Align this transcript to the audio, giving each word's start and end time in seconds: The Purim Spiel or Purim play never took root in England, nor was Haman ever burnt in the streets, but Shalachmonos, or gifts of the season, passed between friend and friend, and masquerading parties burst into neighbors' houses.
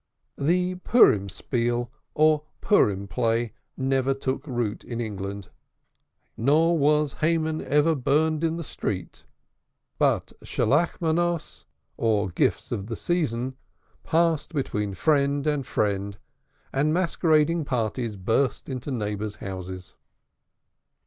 The 0.39 0.73
Purim 0.83 1.29
Spiel 1.29 1.91
or 2.15 2.45
Purim 2.59 3.07
play 3.07 3.53
never 3.77 4.15
took 4.15 4.47
root 4.47 4.83
in 4.83 4.99
England, 4.99 5.49
nor 6.35 6.75
was 6.75 7.13
Haman 7.21 7.61
ever 7.63 7.93
burnt 7.93 8.43
in 8.43 8.57
the 8.57 8.63
streets, 8.63 9.25
but 9.99 10.33
Shalachmonos, 10.43 11.65
or 11.97 12.29
gifts 12.29 12.71
of 12.71 12.87
the 12.87 12.95
season, 12.95 13.55
passed 14.03 14.55
between 14.55 14.95
friend 14.95 15.45
and 15.45 15.67
friend, 15.67 16.17
and 16.73 16.91
masquerading 16.95 17.63
parties 17.65 18.15
burst 18.15 18.67
into 18.69 18.89
neighbors' 18.89 19.35
houses. 19.35 19.93